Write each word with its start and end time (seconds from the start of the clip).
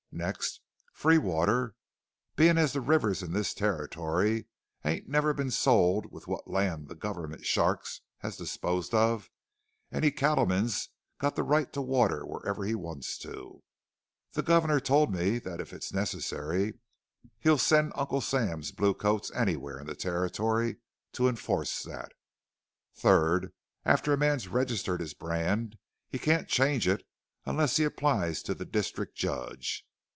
Next 0.13 0.59
free 0.93 1.17
water! 1.17 1.73
Being 2.35 2.57
as 2.57 2.73
the 2.73 2.81
rivers 2.81 3.23
in 3.23 3.31
this 3.31 3.53
Territory 3.53 4.45
ain't 4.83 5.07
never 5.07 5.33
been 5.33 5.49
sold 5.51 6.11
with 6.11 6.27
what 6.27 6.49
land 6.49 6.89
the 6.89 6.95
government 6.95 7.45
sharks 7.45 8.01
has 8.17 8.35
disposed 8.35 8.93
of, 8.93 9.29
any 9.89 10.11
cattleman's 10.11 10.89
got 11.17 11.37
the 11.37 11.43
right 11.43 11.71
to 11.71 11.81
water 11.81 12.25
wherever 12.25 12.65
he 12.65 12.75
wants 12.75 13.17
to. 13.19 13.63
The 14.33 14.43
governor 14.43 14.81
told 14.81 15.13
me 15.13 15.39
that 15.39 15.61
if 15.61 15.71
it's 15.71 15.93
necessary 15.93 16.73
he'll 17.39 17.57
send 17.57 17.93
Uncle 17.95 18.19
Sam's 18.21 18.73
blue 18.73 18.93
coats 18.93 19.31
anywhere 19.33 19.79
in 19.79 19.87
the 19.87 19.95
Territory 19.95 20.75
to 21.13 21.29
enforce 21.29 21.83
that! 21.83 22.11
Third: 22.93 23.53
after 23.85 24.11
a 24.11 24.17
man's 24.17 24.49
registered 24.49 24.99
his 24.99 25.13
brand 25.13 25.77
he 26.09 26.19
can't 26.19 26.49
change 26.49 26.85
it 26.85 27.07
unless 27.45 27.77
he 27.77 27.85
applies 27.85 28.43
to 28.43 28.53
the 28.53 28.65
district 28.65 29.15
judge. 29.15 29.85